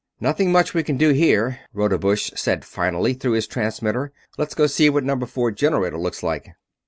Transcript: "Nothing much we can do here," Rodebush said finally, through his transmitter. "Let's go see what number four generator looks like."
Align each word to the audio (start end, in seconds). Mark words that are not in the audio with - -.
"Nothing 0.19 0.51
much 0.51 0.73
we 0.73 0.81
can 0.81 0.97
do 0.97 1.09
here," 1.11 1.59
Rodebush 1.75 2.31
said 2.35 2.65
finally, 2.65 3.13
through 3.13 3.33
his 3.33 3.45
transmitter. 3.45 4.11
"Let's 4.35 4.55
go 4.55 4.65
see 4.65 4.89
what 4.89 5.03
number 5.03 5.27
four 5.27 5.51
generator 5.51 5.99
looks 5.99 6.23
like." 6.23 6.49